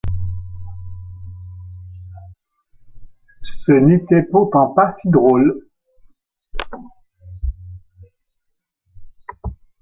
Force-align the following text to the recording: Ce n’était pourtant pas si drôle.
Ce 3.43 3.71
n’était 3.71 4.23
pourtant 4.23 4.69
pas 4.73 4.95
si 4.97 5.11
drôle. 5.11 5.69